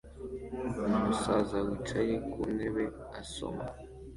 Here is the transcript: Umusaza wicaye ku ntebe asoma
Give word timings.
Umusaza 0.97 1.57
wicaye 1.67 2.13
ku 2.31 2.39
ntebe 2.55 2.83
asoma 3.21 3.63